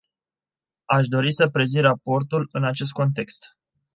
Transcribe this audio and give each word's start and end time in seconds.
Aș 0.85 1.07
dori 1.07 1.33
să 1.33 1.49
prezint 1.49 1.83
raportul 1.83 2.49
în 2.51 2.63
acest 2.65 2.91
context. 2.91 3.45